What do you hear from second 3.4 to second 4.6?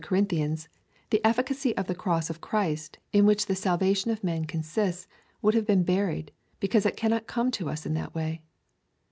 the salvation of men